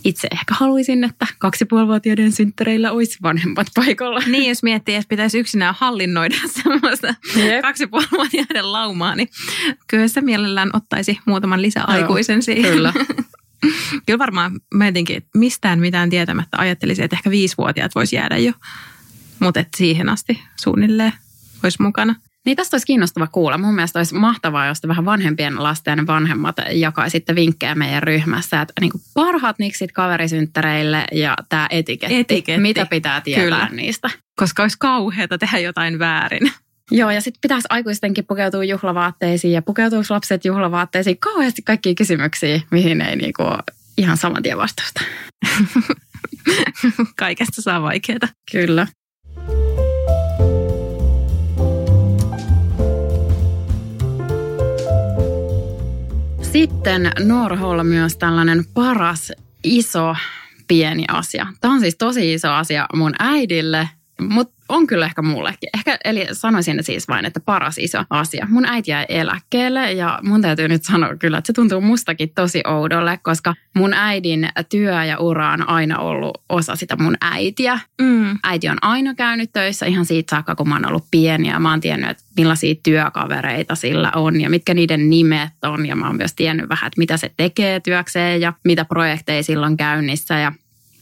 [0.04, 4.22] itse ehkä haluaisin, että kaksipuolivuotiaiden synttäreillä olisi vanhemmat paikalla.
[4.32, 7.62] Niin, jos miettii, että pitäisi yksinään hallinnoida semmoista yep.
[7.62, 9.30] kaksipuolivuotiaiden laumaa, niin
[9.88, 12.74] kyllä se mielellään ottaisi muutaman lisäaikuisen Joo, siihen.
[12.74, 12.94] Kyllä.
[14.06, 18.54] kyllä varmaan mietinkin, että mistään mitään tietämättä ajattelisin, että ehkä viisivuotiaat voisi jäädä jo.
[19.40, 21.14] Mutta siihen asti suunnilleen
[21.64, 22.16] olisi mukana.
[22.46, 23.58] Niin tästä olisi kiinnostava kuulla.
[23.58, 28.62] Mun mielestä olisi mahtavaa, jos vähän vanhempien lasten vanhemmat jakaisitte vinkkejä meidän ryhmässä.
[28.62, 32.62] Että niin kuin parhaat niksit kaverisynttäreille ja tämä etiketti, etiketti.
[32.62, 33.70] Mitä pitää tietää Kyllä.
[33.72, 34.10] niistä.
[34.36, 36.52] Koska olisi kauheata tehdä jotain väärin.
[36.92, 41.18] Joo, ja sitten pitäisi aikuistenkin pukeutua juhlavaatteisiin ja pukeutua lapset juhlavaatteisiin.
[41.20, 43.44] Kauheasti kaikkia kysymyksiä, mihin ei niinku
[43.98, 45.02] ihan saman tien vastausta.
[47.20, 48.20] Kaikesta saa vaikeaa.
[48.52, 48.88] Kyllä.
[56.52, 59.32] Sitten Norholla myös tällainen paras
[59.64, 60.16] iso
[60.68, 61.48] pieni asia.
[61.62, 63.90] Tämä on siis tosi iso asia mun äidille,
[64.22, 65.70] mutta on kyllä ehkä mullekin.
[65.74, 68.48] Ehkä, eli sanoisin siis vain, että paras iso asia.
[68.50, 72.62] Mun äiti jäi eläkkeelle ja mun täytyy nyt sanoa kyllä, että se tuntuu mustakin tosi
[72.68, 77.80] oudolle, koska mun äidin työ ja ura on aina ollut osa sitä mun äitiä.
[78.02, 78.40] Mm.
[78.44, 81.70] Äiti on aina käynyt töissä ihan siitä saakka, kun mä oon ollut pieni ja mä
[81.70, 85.86] oon tiennyt, että millaisia työkavereita sillä on ja mitkä niiden nimet on.
[85.86, 89.66] Ja mä oon myös tiennyt vähän, että mitä se tekee työkseen ja mitä projekteja sillä
[89.66, 90.40] on käynnissä.
[90.40, 90.52] Ja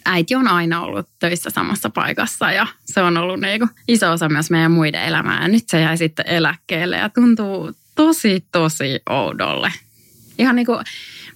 [0.06, 4.30] äiti on aina ollut töissä samassa paikassa ja se on ollut niin kuin iso osa
[4.30, 5.42] myös meidän muiden elämää.
[5.42, 9.74] Ja nyt se jäi sitten eläkkeelle ja tuntuu tosi, tosi oudolle.
[10.38, 10.80] Ihan niin kuin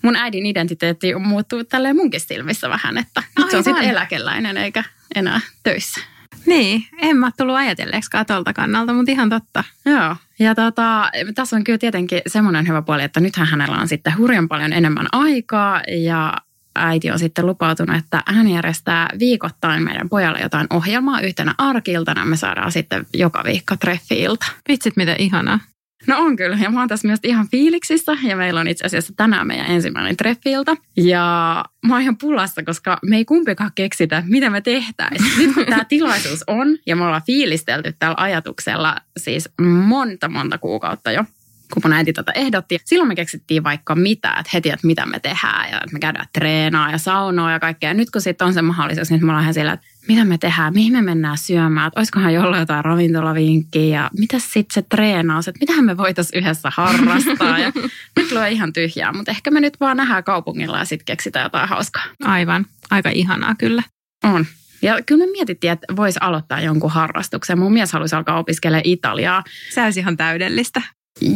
[0.01, 4.83] mun äidin identiteetti muuttuu tälleen munkin silmissä vähän, että nyt se on sitten eläkeläinen eikä
[5.15, 6.01] enää töissä.
[6.45, 9.63] Niin, en mä tullut ajatelleeksikaan tuolta kannalta, mutta ihan totta.
[9.85, 14.17] Joo, ja tota, tässä on kyllä tietenkin semmoinen hyvä puoli, että nythän hänellä on sitten
[14.17, 16.33] hurjan paljon enemmän aikaa ja
[16.75, 22.25] äiti on sitten lupautunut, että hän järjestää viikoittain meidän pojalle jotain ohjelmaa yhtenä arkiltana.
[22.25, 24.45] Me saadaan sitten joka viikko treffi-ilta.
[24.69, 25.59] Vitsit, mitä ihanaa.
[26.07, 29.13] No on kyllä, ja mä oon tässä myös ihan fiiliksissä, ja meillä on itse asiassa
[29.17, 30.77] tänään meidän ensimmäinen treffilta.
[30.97, 35.37] Ja mä oon ihan pulassa, koska me ei kumpikaan keksitä, mitä me tehtäisiin.
[35.37, 41.11] Nyt kun tämä tilaisuus on, ja me ollaan fiilistelty tällä ajatuksella siis monta, monta kuukautta
[41.11, 41.25] jo,
[41.73, 42.79] kun mun äiti tätä ehdotti.
[42.85, 46.27] Silloin me keksittiin vaikka mitä, että heti, että mitä me tehdään ja että me käydään
[46.33, 47.89] treenaa ja saunoa ja kaikkea.
[47.89, 50.37] Ja nyt kun sitten on se mahdollisuus, niin me ollaan ihan sillä, että mitä me
[50.37, 55.47] tehdään, mihin me mennään syömään, että olisikohan jollain jotain ravintolavinkkiä ja mitä sitten se treenaus,
[55.47, 57.59] että mitähän me voitaisiin yhdessä harrastaa.
[57.59, 57.71] Ja
[58.17, 61.69] nyt luo ihan tyhjää, mutta ehkä me nyt vaan nähdään kaupungilla ja sitten keksitään jotain
[61.69, 62.03] hauskaa.
[62.23, 63.83] Aivan, aika ihanaa kyllä.
[64.23, 64.45] On.
[64.81, 67.59] Ja kyllä me mietittiin, että voisi aloittaa jonkun harrastuksen.
[67.59, 69.43] Mun mies halusi alkaa opiskelemaan Italiaa.
[69.73, 70.81] Se olisi ihan täydellistä.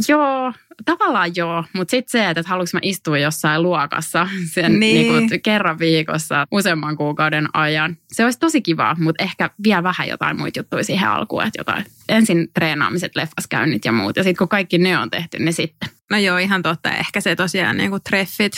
[0.10, 0.54] Joo,
[0.86, 5.12] tavallaan joo, mutta sitten se, että haluanko mä istua jossain luokassa sen niin.
[5.12, 7.98] Niin kuin, kerran viikossa useamman kuukauden ajan.
[8.12, 11.86] Se olisi tosi kiva, mutta ehkä vielä vähän jotain muita juttuja siihen alkuun, että jotain
[12.10, 14.18] ensin treenaamiset, leffaskäynnit ja muut.
[14.18, 15.90] Ja sitten kun kaikki ne on tehty, niin sitten.
[16.12, 16.92] No joo, ihan totta.
[16.92, 18.54] Ehkä se tosiaan niin kuin treffit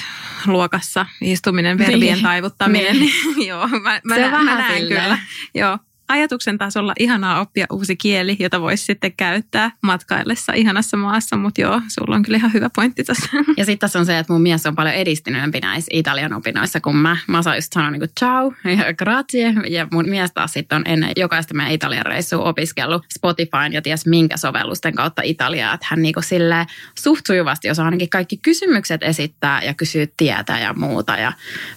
[0.47, 2.23] luokassa, istuminen, verbien niin.
[2.23, 2.99] taivuttaminen.
[2.99, 3.47] Niin.
[3.49, 5.03] joo, mä, mä, se nä, vähän mä näen silleen.
[5.03, 5.17] kyllä.
[5.55, 5.77] Joo,
[6.10, 11.82] ajatuksen tasolla ihanaa oppia uusi kieli, jota voisi sitten käyttää matkaillessa ihanassa maassa, mutta joo,
[11.88, 13.30] sulla on kyllä ihan hyvä pointti tässä.
[13.58, 16.95] Ja sitten tässä on se, että mun mies on paljon edistyneempi näissä Italian opinnoissa kuin
[16.95, 17.17] mä.
[17.28, 19.54] Mä osaan just sanoa niin kuin ciao ja grazie.
[19.69, 24.06] Ja mun mies taas sitten on ennen jokaista meidän Italian reissua opiskellut Spotifyn ja ties
[24.06, 25.74] minkä sovellusten kautta Italiaa.
[25.74, 26.65] Että hän niin kuin silleen
[27.00, 31.34] suht sujuvasti osaa ainakin kaikki kysymykset esittää ja kysyä tietä ja muuta ja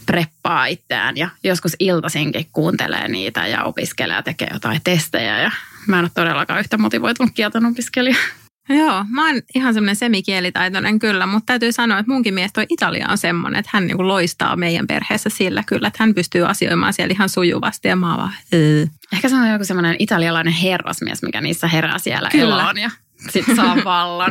[0.06, 1.16] preppaa itseään.
[1.16, 5.40] Ja joskus iltaisinkin kuuntelee niitä ja opiskelee tekee jotain testejä.
[5.42, 5.50] Ja
[5.86, 8.16] mä en ole todellakaan yhtä motivoitunut kielten opiskelija.
[8.68, 13.06] Joo, mä oon ihan semmoinen semikielitaitoinen kyllä, mutta täytyy sanoa, että munkin mies toi Italia
[13.10, 17.12] on semmoinen, että hän niinku loistaa meidän perheessä sillä kyllä, että hän pystyy asioimaan siellä
[17.12, 21.40] ihan sujuvasti ja mä oon vaan, "Öö." Ehkä se on joku semmoinen italialainen herrasmies, mikä
[21.40, 22.44] niissä herää siellä Kyllä.
[22.44, 22.90] eloon ja
[23.30, 24.30] sitten saa vallan.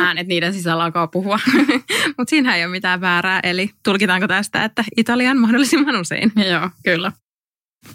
[0.00, 1.38] Äänet niiden sisällä alkaa puhua.
[2.18, 6.32] Mutta siinä ei ole mitään väärää, eli tulkitaanko tästä, että Italian mahdollisimman usein.
[6.50, 7.12] Joo, kyllä.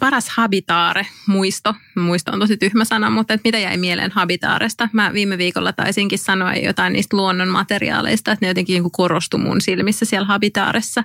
[0.00, 1.74] Paras habitaare, muisto.
[1.94, 4.88] Muisto on tosi tyhmä sana, mutta et mitä jäi mieleen habitaaresta?
[4.92, 9.60] Mä viime viikolla taisinkin sanoa jotain niistä luonnon materiaaleista, että ne jotenkin niin korostui mun
[9.60, 11.04] silmissä siellä habitaaressa.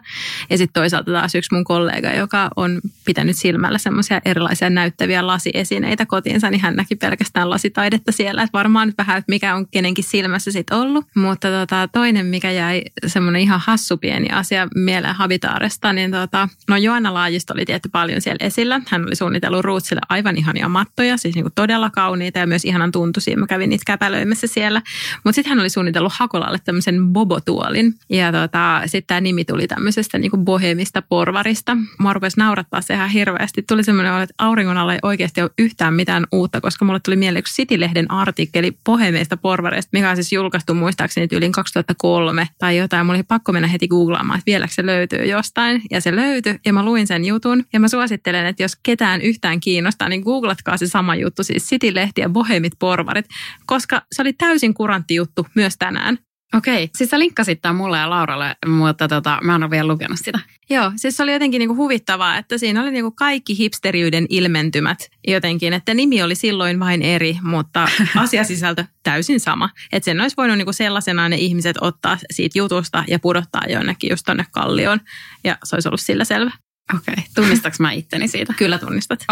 [0.50, 6.06] Ja sitten toisaalta taas yksi mun kollega, joka on pitänyt silmällä semmoisia erilaisia näyttäviä lasiesineitä
[6.06, 8.44] kotiinsa, niin hän näki pelkästään lasitaidetta siellä.
[8.44, 11.06] Että varmaan nyt vähän, että mikä on kenenkin silmässä sitten ollut.
[11.16, 16.78] Mutta tota, toinen, mikä jäi semmoinen ihan hassu pieni asia mieleen habitaaresta, niin tota, no
[16.78, 18.79] Joanna Laajisto oli tietty paljon siellä esillä.
[18.88, 23.38] Hän oli suunnitellut Rootsille aivan ihania mattoja, siis niinku todella kauniita ja myös ihanan tuntuisia.
[23.38, 24.82] Mä kävin niitä käpälöimässä siellä.
[25.24, 27.94] Mutta sitten hän oli suunnitellut Hakolalle tämmöisen bobotuolin.
[28.10, 31.78] Ja tota, sitten tämä nimi tuli tämmöisestä niinku bohemista porvarista.
[32.00, 33.64] Mä rupesi naurattaa se ihan hirveästi.
[33.68, 37.40] Tuli semmoinen, että auringon alla ei oikeasti ole yhtään mitään uutta, koska mulle tuli mieleen
[37.40, 43.06] yksi City-lehden artikkeli bohemeista porvareista, mikä on siis julkaistu muistaakseni yli 2003 tai jotain.
[43.06, 45.82] Mulla oli pakko mennä heti googlaamaan, että vieläkö se löytyy jostain.
[45.92, 47.66] Ja se löytyi ja mä luin sen jutun.
[47.74, 52.22] Ja mä suosittelen, että jos ketään yhtään kiinnostaa, niin googlatkaa se sama juttu, siis City-lehti
[52.22, 53.26] ja bohemit porvarit,
[53.66, 56.18] koska se oli täysin kurantti juttu myös tänään.
[56.54, 60.20] Okei, siis sä linkkasit tämän mulle ja Lauralle, mutta tota, mä en ole vielä lukenut
[60.24, 60.40] sitä.
[60.70, 65.74] Joo, siis se oli jotenkin niinku huvittavaa, että siinä oli niinku kaikki hipsteriyden ilmentymät jotenkin,
[65.74, 69.70] että nimi oli silloin vain eri, mutta asiasisältö täysin sama.
[69.92, 74.24] Että sen olisi voinut niinku sellaisenaan ne ihmiset ottaa siitä jutusta ja pudottaa jonnekin just
[74.26, 75.00] tonne kallioon
[75.44, 76.52] ja se olisi ollut sillä selvä.
[76.96, 78.54] Okei, tunnistaks mä itteni siitä?
[78.58, 79.26] Kyllä tunnistat.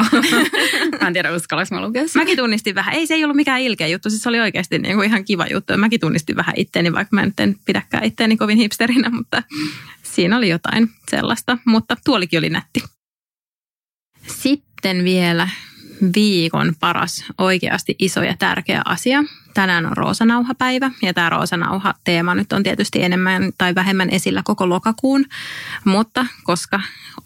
[1.02, 2.22] mä en tiedä, uskallanko mä lukea sen.
[2.22, 5.02] Mäkin tunnistin vähän, ei se ei ollut mikään ilkeä juttu, siis se oli oikeasti niinku
[5.02, 5.78] ihan kiva juttu.
[5.78, 9.44] Mäkin tunnistin vähän itteeni, vaikka mä nyt en pidäkään itteeni kovin hipsterinä, mutta
[10.04, 11.58] siinä oli jotain sellaista.
[11.66, 12.84] Mutta tuolikin oli nätti.
[14.28, 15.50] Sitten vielä
[16.16, 19.24] viikon paras oikeasti iso ja tärkeä asia.
[19.58, 25.26] Tänään on roosanauhapäivä ja tämä roosanauha-teema nyt on tietysti enemmän tai vähemmän esillä koko lokakuun,
[25.86, 26.80] mutta koska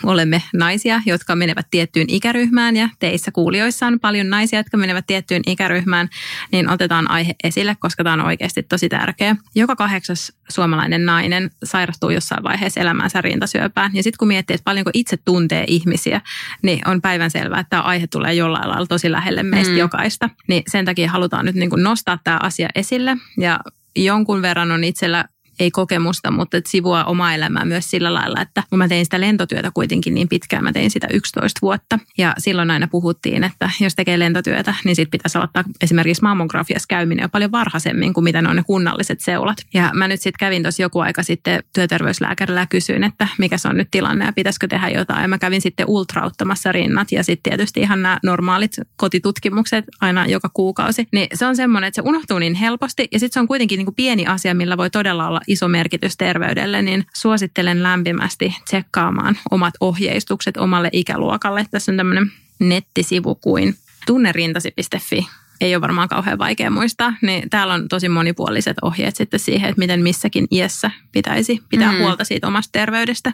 [0.03, 5.41] olemme naisia, jotka menevät tiettyyn ikäryhmään ja teissä kuulijoissa on paljon naisia, jotka menevät tiettyyn
[5.47, 6.09] ikäryhmään,
[6.51, 9.35] niin otetaan aihe esille, koska tämä on oikeasti tosi tärkeä.
[9.55, 14.91] Joka kahdeksas suomalainen nainen sairastuu jossain vaiheessa elämäänsä rintasyöpään ja sitten kun miettii, että paljonko
[14.93, 16.21] itse tuntee ihmisiä,
[16.61, 19.75] niin on päivän selvää, että tämä aihe tulee jollain lailla tosi lähelle meistä Mm.
[19.75, 19.79] mm.
[19.79, 20.29] jokaista.
[20.47, 23.17] Niin sen takia halutaan nyt niin kuin nostaa tämä asia esille.
[23.37, 23.59] Ja
[23.95, 25.25] jonkun verran on itsellä
[25.61, 29.21] ei kokemusta, mutta että sivua omaa elämää myös sillä lailla, että kun mä tein sitä
[29.21, 33.95] lentotyötä kuitenkin niin pitkään, mä tein sitä 11 vuotta ja silloin aina puhuttiin, että jos
[33.95, 38.49] tekee lentotyötä, niin sitten pitäisi aloittaa esimerkiksi mammografiassa käyminen jo paljon varhaisemmin kuin mitä ne
[38.49, 39.57] on ne kunnalliset seulat.
[39.73, 43.67] Ja mä nyt sitten kävin tuossa joku aika sitten työterveyslääkärillä ja kysyin, että mikä se
[43.67, 45.21] on nyt tilanne ja pitäisikö tehdä jotain.
[45.21, 50.49] Ja mä kävin sitten ultrauttamassa rinnat ja sitten tietysti ihan nämä normaalit kotitutkimukset aina joka
[50.53, 51.07] kuukausi.
[51.11, 53.85] Niin se on semmoinen, että se unohtuu niin helposti ja sitten se on kuitenkin niin
[53.85, 59.73] kuin pieni asia, millä voi todella olla iso merkitys terveydelle, niin suosittelen lämpimästi tsekkaamaan omat
[59.79, 61.65] ohjeistukset omalle ikäluokalle.
[61.71, 65.27] Tässä on tämmöinen nettisivu kuin tunnerintasi.fi
[65.61, 69.79] ei ole varmaan kauhean vaikea muistaa, niin täällä on tosi monipuoliset ohjeet sitten siihen, että
[69.79, 71.97] miten missäkin iässä pitäisi pitää mm.
[71.97, 73.33] huolta siitä omasta terveydestä.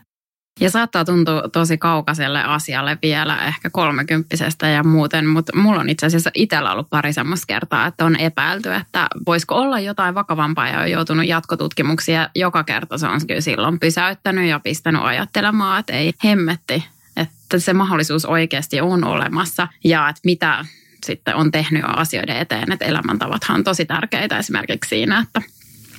[0.59, 6.05] Ja saattaa tuntua tosi kaukaiselle asialle vielä ehkä kolmekymppisestä ja muuten, mutta mulla on itse
[6.05, 10.79] asiassa itsellä ollut pari semmoista kertaa, että on epäilty, että voisiko olla jotain vakavampaa ja
[10.79, 12.29] on joutunut jatkotutkimuksia.
[12.35, 16.85] Joka kerta se on kyllä silloin pysäyttänyt ja pistänyt ajattelemaan, että ei hemmetti,
[17.17, 20.65] että se mahdollisuus oikeasti on olemassa ja että mitä
[21.05, 25.41] sitten on tehnyt asioiden eteen, että elämäntavathan on tosi tärkeitä esimerkiksi siinä, että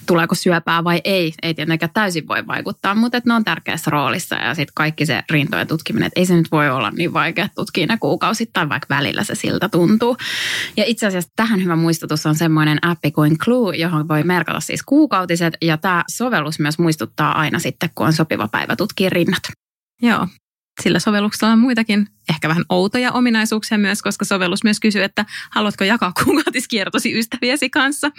[0.09, 4.35] tuleeko syöpää vai ei, ei tietenkään täysin voi vaikuttaa, mutta että ne on tärkeässä roolissa
[4.37, 7.87] ja sitten kaikki se rintojen tutkiminen, että ei se nyt voi olla niin vaikea tutkia
[7.87, 10.17] ne kuukausittain, vaikka välillä se siltä tuntuu.
[10.77, 14.83] Ja itse asiassa tähän hyvä muistutus on semmoinen appi kuin Clue, johon voi merkata siis
[14.83, 19.43] kuukautiset ja tämä sovellus myös muistuttaa aina sitten, kun on sopiva päivä tutkia rinnat.
[20.03, 20.27] Joo,
[20.83, 25.85] sillä sovelluksella on muitakin ehkä vähän outoja ominaisuuksia myös, koska sovellus myös kysyy, että haluatko
[25.85, 28.11] jakaa kuukautiskiertosi ystäviesi kanssa.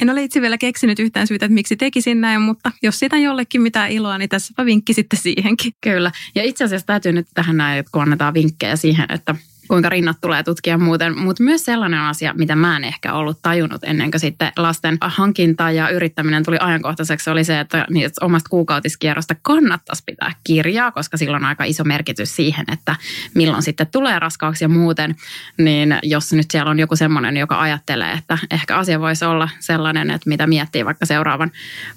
[0.00, 3.62] En ole itse vielä keksinyt yhtään syytä, että miksi tekisin näin, mutta jos sitä jollekin
[3.62, 5.72] mitään iloa, niin tässä vinkki sitten siihenkin.
[5.80, 6.12] Kyllä.
[6.34, 9.34] Ja itse asiassa täytyy nyt tähän näin, kun annetaan vinkkejä siihen, että
[9.68, 11.18] kuinka rinnat tulee tutkia muuten.
[11.18, 15.70] Mutta myös sellainen asia, mitä mä en ehkä ollut tajunnut ennen kuin sitten lasten hankinta
[15.70, 21.36] ja yrittäminen tuli ajankohtaiseksi, oli se, että niistä omasta kuukautiskierrosta kannattaisi pitää kirjaa, koska sillä
[21.36, 22.96] on aika iso merkitys siihen, että
[23.34, 25.16] milloin sitten tulee raskaaksi ja muuten.
[25.58, 30.10] Niin jos nyt siellä on joku semmoinen, joka ajattelee, että ehkä asia voisi olla sellainen,
[30.10, 31.50] että mitä miettii vaikka seuraavan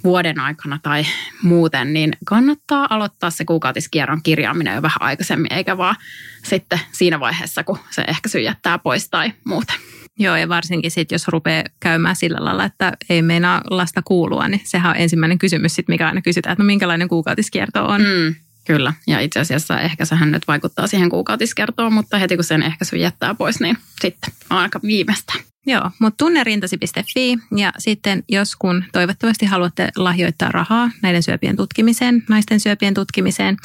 [0.04, 1.06] vuoden aikana tai
[1.42, 5.96] muuten, niin kannattaa aloittaa se kuukautiskierron kirjaaminen jo vähän aikaisemmin, eikä vaan
[6.50, 9.74] sitten siinä vaiheessa, kun se ehkä syjättää pois tai muuta.
[10.20, 14.62] Joo, ja varsinkin sitten, jos rupeaa käymään sillä lailla, että ei meinaa lasta kuulua, niin
[14.64, 18.02] sehän on ensimmäinen kysymys sitten, mikä aina kysytään, että no minkälainen kuukautiskierto on.
[18.02, 22.64] Mm, kyllä, ja itse asiassa ehkä sehän nyt vaikuttaa siihen kuukautiskiertoon, mutta heti kun sen
[22.64, 25.34] ehkä jättää pois, niin sitten on aika viimeistä.
[25.70, 32.60] Joo, mutta tunnerintasi.fi ja sitten jos kun toivottavasti haluatte lahjoittaa rahaa näiden syöpien tutkimiseen, naisten
[32.60, 33.58] syöpien tutkimiseen,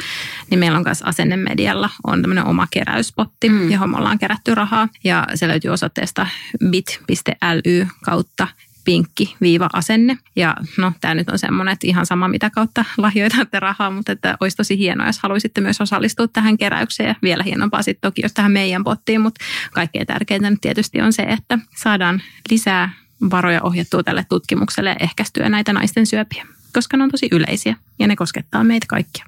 [0.51, 3.71] niin meillä on myös Asennemedialla on tämmöinen oma keräyspotti, mm.
[3.71, 6.27] johon me ollaan kerätty rahaa ja se löytyy osoitteesta
[6.71, 8.49] bit.ly kautta
[8.85, 10.19] pinkki viiva asenne.
[10.37, 14.37] Ja no tämä nyt on semmoinen, että ihan sama mitä kautta lahjoitatte rahaa, mutta että
[14.41, 17.09] olisi tosi hienoa, jos haluaisitte myös osallistua tähän keräykseen.
[17.09, 21.13] Ja vielä hienompaa sitten toki, jos tähän meidän pottiin, mutta kaikkein tärkeintä nyt tietysti on
[21.13, 22.93] se, että saadaan lisää
[23.31, 28.07] varoja ohjattua tälle tutkimukselle ja ehkäistyä näitä naisten syöpiä, koska ne on tosi yleisiä ja
[28.07, 29.25] ne koskettaa meitä kaikkia.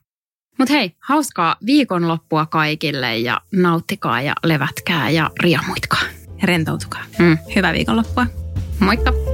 [0.58, 6.02] Mutta hei, hauskaa viikonloppua kaikille ja nauttikaa ja levätkää ja riamuitkaa.
[6.40, 7.02] Ja rentoutukaa.
[7.18, 7.38] Mm.
[7.56, 8.26] Hyvää viikonloppua.
[8.80, 9.33] Moikka!